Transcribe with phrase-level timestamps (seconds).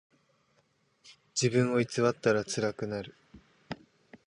[1.39, 3.13] 自分を偽ったらつらくなる。